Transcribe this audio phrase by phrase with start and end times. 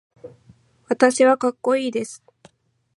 [0.87, 2.23] 私はかっこいいです。